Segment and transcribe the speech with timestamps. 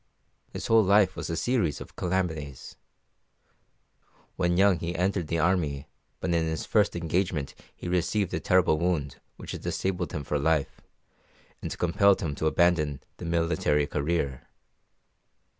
[0.49, 2.75] His whole life was a series of calamities.
[4.35, 5.85] When young he entered the army,
[6.19, 10.81] but in his first engagement he received a terrible wound which disabled him for life
[11.61, 14.47] and compelled him to abandon the military career.